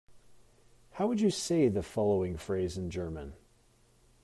How 0.93 1.05
would 1.05 1.21
you 1.21 1.29
say 1.29 1.67
the 1.67 1.83
following 1.83 2.35
phrase 2.35 2.75
in 2.75 2.89
German? 2.89 3.33